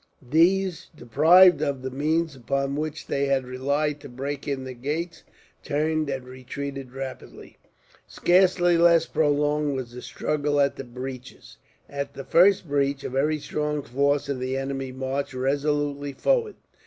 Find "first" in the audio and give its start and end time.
12.23-12.67